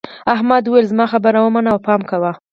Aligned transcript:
احمد 0.33 0.63
وویل 0.65 0.85
زما 0.91 1.05
خبره 1.13 1.39
ومنه 1.41 1.69
او 1.73 1.79
پام 1.87 2.01
کوه. 2.09 2.31